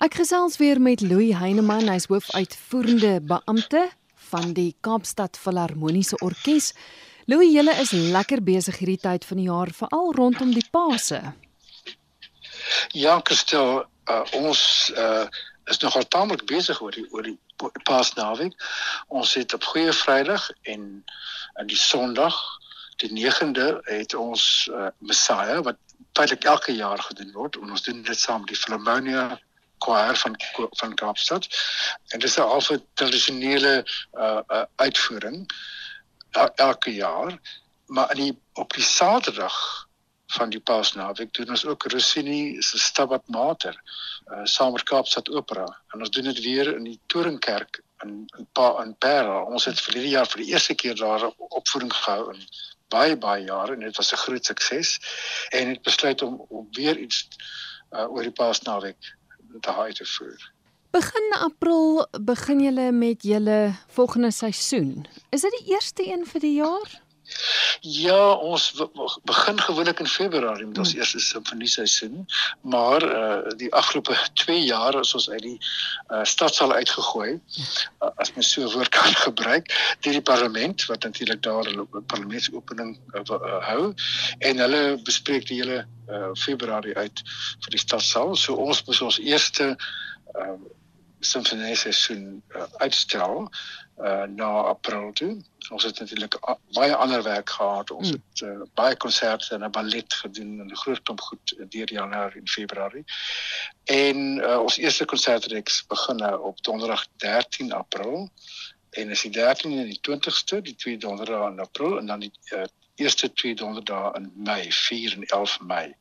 [0.00, 3.82] Ek gesels weer met Louis Heineman, hy's hoofuitvoerende beampte
[4.30, 6.70] van die Kaapstad Filharmoniese Orkees.
[7.28, 11.18] Louis, julle is lekker besig hierdie tyd van die jaar, veral rondom die Paase.
[12.96, 14.62] Ja, Christel, uh, ons
[14.96, 15.26] uh,
[15.68, 17.36] is nogal tamelik besig oor die oor die
[17.84, 18.56] Paasnaweek.
[19.12, 20.88] Ons het op Goeie Vrydag en
[21.60, 22.40] in die Sondag,
[23.04, 25.76] die 9de, het ons uh, Messiah wat
[26.16, 27.60] feitelik elke jaar gedoen word.
[27.60, 29.28] Ons doen dit saam met die Philharmonia
[29.84, 30.34] choir van
[30.70, 31.46] van Kaapstad.
[32.12, 33.74] En dit is 'n alfe tradisionele
[34.14, 35.50] uh, uh uitvoering
[36.32, 37.38] uh, elke jaar,
[37.86, 39.88] maar in die op die Saterdag
[40.26, 43.76] van die Paasnaweek doen ons ook Rossini se Stabat Mater
[44.32, 48.46] uh saam met Kaapstad Opera en ons doen dit weer in die Toringkerk in in
[48.52, 49.44] Pa in Parel.
[49.44, 52.44] Ons het vir hierdie jaar vir die eerste keer daar 'n opvoering gehou in
[52.88, 54.98] baie baie jare en dit was 'n groot sukses
[55.50, 57.26] en het besluit om om weer iets
[57.90, 59.16] uh oor die Paasnaweek
[59.58, 60.52] daai te voer.
[60.90, 65.06] Begin April begin julle met julle volgende seisoen.
[65.30, 67.00] Is dit die eerste een vir die jaar?
[67.80, 68.72] Ja, ons
[69.24, 70.98] begin gewoonlik in Februarie met ons hmm.
[70.98, 72.26] eerste simfonie seisoen,
[72.60, 75.58] maar uh die afgelope 2 jaar is ons uit die
[76.08, 81.02] uh stadsaal uitgegooi uh, as mens so 'n woord kan gebruik deur die parlement wat
[81.02, 83.94] natuurlik daar 'n parlementsopening uh, uh, hou
[84.38, 87.22] en hulle bespreek die hele uh Februarie uit
[87.64, 88.36] vir die stadsaal.
[88.36, 89.76] So ons moet ons eerste
[90.34, 90.58] uh
[91.20, 93.50] simfonie seisoen uh, uitstel
[94.00, 95.36] uh na April toe.
[95.68, 96.38] Ons het natuurlik
[96.72, 97.90] baie ander werk gehad.
[97.90, 98.22] Ons hmm.
[98.32, 102.40] het uh, baie konserte en 'n ballet gedoen en 'n groot klomp goed deur Januarie
[102.40, 103.04] en Februarie.
[103.84, 108.30] En uh, ons eerste konsertreeks begin nou op Donderdag 13 April
[108.90, 112.32] en is die 13de en die 20ste, die twee donderdae in April en dan die
[112.52, 112.62] uh,
[112.94, 115.94] eerste twee donderdae in Mei, 4 en 11 Mei.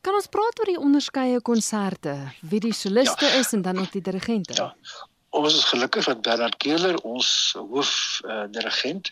[0.00, 3.40] Kan ons praat oor die onderskeie konserte, wie die soliste ja.
[3.42, 4.54] is en dan ook die dirigente?
[4.54, 4.72] Ja.
[5.30, 7.90] Ons is gelukkig dat Bernard Keeler, ons hoof
[8.24, 9.10] uh, dirigent,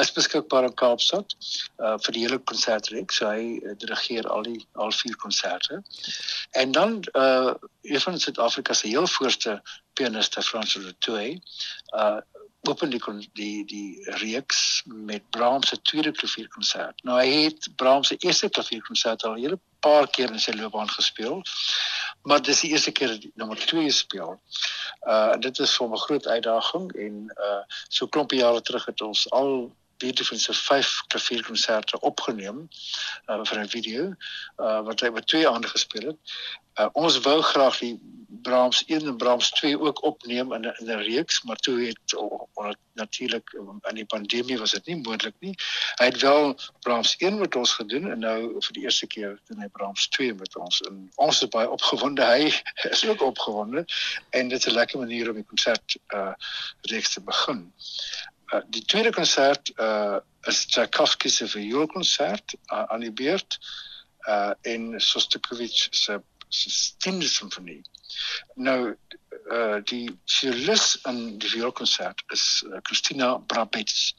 [0.00, 1.34] is beskikbaar in Kaapstad
[1.76, 3.18] uh vir die hele konsertreeks.
[3.20, 5.82] So hy uh, dirigeer al die al vier konserte.
[6.62, 9.60] En dan uh een van Suid-Afrika se heel voorste
[9.92, 11.36] pianiste Frans de Toey,
[11.92, 12.16] uh
[12.60, 13.00] open die
[13.32, 17.02] die die reeks met Brahms se tweede klavierkonsert.
[17.04, 20.90] Nou hy het Brahms se eerste klavierkonsert al 'n hele paar keer in sy loopbaan
[20.90, 21.42] gespeel.
[22.22, 24.40] Maar dis die eerste keer nommer 2 speel.
[25.06, 27.14] Uh dit is vir 'n groot uitdaging en
[27.48, 32.68] uh so klompie jare terug het ons al Beethoven se vyf klavierkonserte opgeneem
[33.26, 34.04] uh, vir 'n video
[34.56, 36.18] uh, wat hy met twee ander gespeel het.
[36.78, 37.96] Uh, ons wou graag die
[38.42, 42.70] Brahms 1 en Brahms 2 ook opneem in 'n 'n reeks, maar toe het uh,
[42.92, 43.52] natuurlik
[43.88, 45.54] in die pandemie was dit nie moontlik nie.
[45.94, 49.60] Hy het wel Brahms 1 met ons gedoen en nou vir die eerste keer doen
[49.60, 50.80] hy Brahms 2 met ons.
[50.80, 52.24] En ons is baie opgewonde.
[52.24, 52.52] Hy
[52.94, 53.84] is ook opgewonde
[54.30, 56.32] en dit is 'n lekker manier om die konsert uh
[56.80, 57.72] reeks te begin.
[58.52, 63.58] Uh, die tweede konsert uh is Tchaikovsky se vioolkonsert uh, aan die beurt
[64.28, 67.82] uh en Shostakovich se Stiende simfonie.
[68.54, 68.80] Nou
[69.50, 74.12] uh die cellist in die vioolkonsert is uh, Christina Brabetz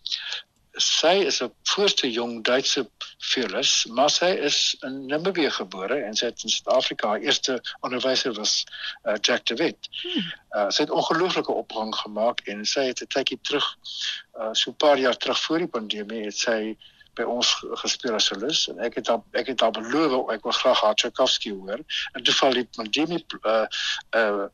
[0.80, 6.30] sy is 'n voorste jong Duitse violis, maar sy is in Namibië gebore en sy
[6.30, 8.64] het in Suid-Afrika haar eerste onderwyser was
[9.04, 9.90] uh, Jack de Wet.
[10.06, 13.68] Uh, sy het ongelooflike opgang gemaak en sy het 'n tydjie terug
[14.40, 16.78] uh, so 'n paar jaar terug voor die pandemie het sy
[17.20, 17.52] by ons
[17.84, 21.52] gespeel as solis en ek het al ek het al beloof ek wil graag Tchaikovsky
[21.52, 23.66] hoor en toe val die pandemie uh
[24.20, 24.48] uh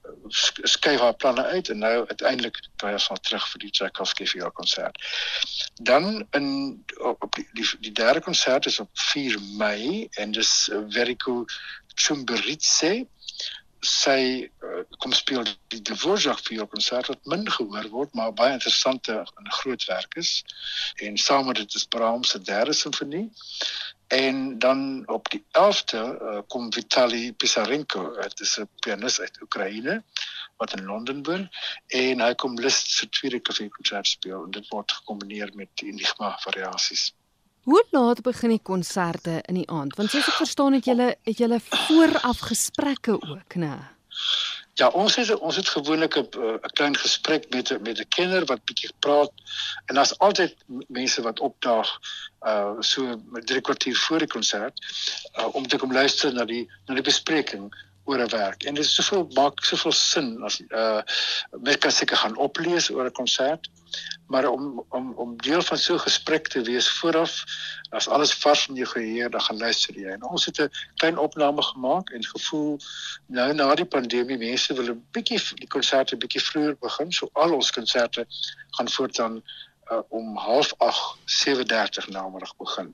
[0.76, 1.70] skuif haar planne uit.
[1.70, 5.02] En nou uiteindelik kry ons al terug vir die Tchaikovsky vir jou konsert.
[5.82, 6.48] Dan in
[6.98, 10.08] op die die, die derde konsert is op 4 Mei.
[10.22, 10.54] En dis
[10.90, 11.46] Veriko
[11.96, 13.06] Chumberitse
[13.86, 14.20] sy
[14.64, 19.18] uh, kom speel die Dvorak vir jou konsert wat min gehoor word maar baie interessante
[19.22, 20.44] en groot werk is.
[21.06, 23.32] En saam met dit is Brahms se derde simfonie.
[24.08, 30.04] En dan op die 11de uh, kom Vitali Pisarenko dit is 'n pianis uit Oekraïne
[30.58, 31.50] wat in Londen woon
[31.88, 37.14] en hy kom Liszt se tweede klavierkonsert speel en dit word gekombineer met enigma variasies
[37.66, 39.96] Hoe laat begin die konserte in die aand?
[39.98, 43.74] Want soos ek verstaan het julle het julle vooraf gesprekke ook, né?
[44.78, 46.28] Ja, ons het ons het gewoonlik 'n
[46.62, 49.32] 'n klein gesprek met met 'n kenner wat bietjie praat
[49.86, 50.54] en daar's altyd
[50.88, 51.90] mense wat opdaag
[52.52, 54.78] uh so 3 kwartier voor die konsert
[55.40, 57.74] uh, om te kom luister na die na die bespreking
[58.04, 58.64] oor 'n werk.
[58.64, 61.02] En dit is soveel maak soveel sin as uh
[61.50, 63.70] mense kan seker gaan oplees oor 'n konsert
[64.28, 67.44] maar om om om deel van so 'n gesprek te wees vooraf
[67.90, 70.10] as alles vars in jou geheue dan gaan luister jy.
[70.10, 72.80] En ons het 'n klein opname gemaak en gevoel
[73.26, 77.12] nou na die pandemie mense wil 'n bietjie die konserte bietjie vroeër begin.
[77.12, 78.26] So al ons konserte
[78.70, 79.44] gaan voortaan
[79.92, 82.94] uh, om 08:30 namiddag begin.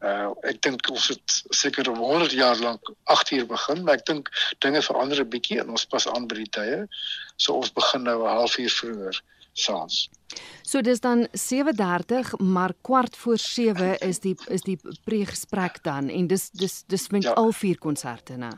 [0.00, 4.30] Uh ek dink ons het seker 100 jaar lank 8 uur begin, maar ek dink
[4.58, 6.86] dinge verander 'n bietjie en ons pas aan by die tye.
[7.36, 10.08] So ons begin nou 'n halfuur vroeër saans.
[10.62, 16.26] So dis dan 7:30, maar kwart voor 7 is die is die pre-gesprek dan en
[16.26, 17.30] dis dis dis met ja.
[17.30, 18.52] al vier konserte, né?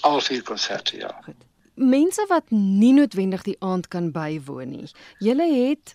[0.00, 1.20] Al vier konserte, ja.
[1.24, 1.48] Goed
[1.80, 4.88] mense wat nie noodwendig die aand kan bywoon nie.
[5.24, 5.94] Julle het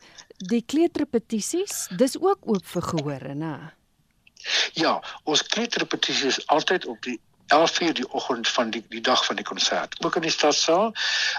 [0.50, 3.56] die kleuterrepetisies, dis ook oop vir gehore, né?
[4.78, 7.20] Ja, ons kleuterrepetisies is altyd op die
[7.54, 10.06] 11:00 die oggend van die die dag van die konsert.
[10.06, 10.94] Ook in die stadsaal.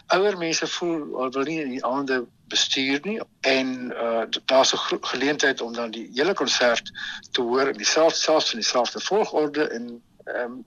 [0.07, 4.99] Ouer mense voel al wil nie in die aande bestuur nie en uh daar's 'n
[5.01, 6.93] geleentheid om dan die hele konsert
[7.31, 10.63] te hoor in dieselfde selfs in dieselfde volgorde en um,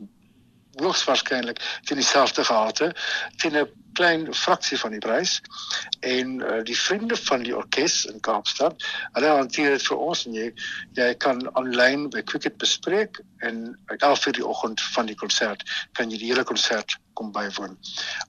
[0.84, 2.94] hoogs waarskynlik teen dieselfde gehate
[3.42, 3.68] teen 'n
[4.00, 5.42] klein fraksie van die prys
[6.00, 8.86] en uh, die vriende van die orkes in Kaapstad
[9.18, 10.48] hulle hanteer dit vir ons en jy
[11.00, 13.62] jy kan aanlyn by Quicket bespreek en
[13.92, 15.64] uit 11:00 vir die oggend van die konsert
[16.00, 17.78] kan jy die hele konsert kom bywoon.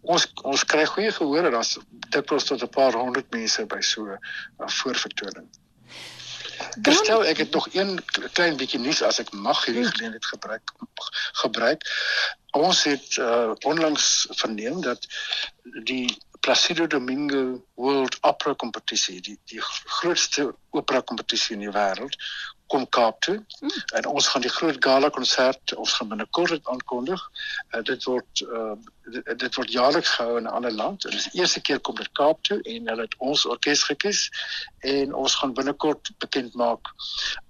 [0.03, 1.77] Ons ons kry goeie gehoor en daar's
[2.17, 4.19] dikwels tot 'n paar honderd mense by so 'n
[4.61, 5.49] uh, voorvertoning.
[6.83, 7.99] Gestel ek het nog een
[8.33, 10.73] klein bietjie nuus as ek mag hierdie geleentheid gebruik
[11.43, 11.87] gebruik.
[12.59, 15.07] Ons het uh, onlangs verneem dat
[15.85, 16.07] die
[16.41, 22.17] Placido Domingo World Opera Competition, die die grootste opera kompetisie in die wêreld,
[22.71, 23.37] kom Kaap toe.
[23.61, 23.71] Mm.
[23.99, 27.23] En ons gaan die groot gala konsert ons gaan binnekort dit aankondig.
[27.71, 28.77] Uh, dit word uh,
[29.11, 31.03] dit, dit word jaarliks gehou in 'n ander land.
[31.03, 34.23] Dit is die eerste keer kom dit Kaap toe en hulle het ons orkes gekies
[34.95, 36.95] en ons gaan binnekort bekend maak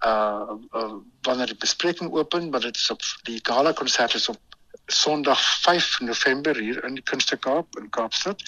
[0.04, 0.92] uh, uh
[1.28, 4.49] wanneer die bespreking open, maar dit is op die gala konsert is op
[4.90, 8.42] Sondag 5 November hier in die Kunstekaap in Kaapstad.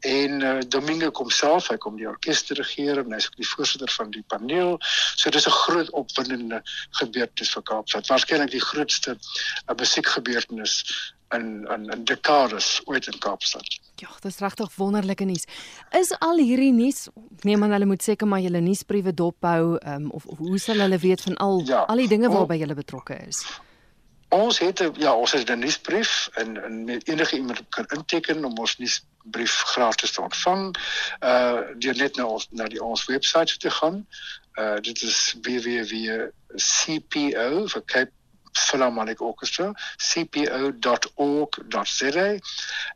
[0.00, 3.90] En uh, Domingo kom self, hy kom die orkes dirigeer en hy's ook die voorsitter
[3.96, 4.78] van die paneel.
[5.16, 6.62] So dis 'n groot opwindende
[7.00, 8.06] gebeurtenis vir Kaapstad.
[8.06, 10.82] Waarskynlik die grootste uh, musiekgebeurtenis
[11.34, 13.80] in in in dekades ooit in Kaapstad.
[13.96, 15.44] Ja, dis regtig wonderlike nuus.
[15.90, 17.08] Is al hierdie nuus,
[17.40, 20.98] neem aan hulle moet seker maar julle nuusbriewe dophou, um, of, of hoe sal hulle
[20.98, 23.44] weet van al ja, al die dinge waarby julle betrokke is?
[24.32, 28.78] Ons het ja, ons het 'n nuusbrief en en enige iemand kan inteken om ons
[28.78, 30.76] nuusbrief gratis te ontvang.
[31.20, 34.06] Uh deur net na ons na die ons webwerf te gaan.
[34.54, 36.28] Uh dit is www.cpo
[37.66, 38.12] vir Cape
[38.52, 40.78] Philharmonic Orchestra cpo.org.za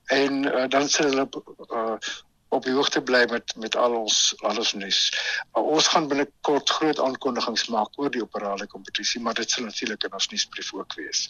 [0.05, 1.29] en uh, dan sal hulle
[1.73, 1.97] uh,
[2.57, 4.21] op die hoogte bly met met al ons
[4.51, 5.01] alles nuus.
[5.53, 10.09] Uh, ons gaan binnekort groot aankondigings maak oor die operale kompetisie, maar dit sal natuurlik
[10.09, 11.29] in ons nuusbrief ook wees.